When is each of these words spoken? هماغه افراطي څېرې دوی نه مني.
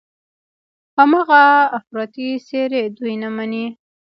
هماغه 0.97 1.43
افراطي 1.77 2.27
څېرې 2.47 2.83
دوی 2.97 3.15
نه 3.23 3.29
مني. 3.35 3.65